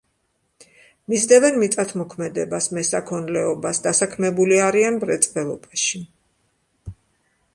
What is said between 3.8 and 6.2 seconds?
დასაქმებული არიან მრეწველობაში.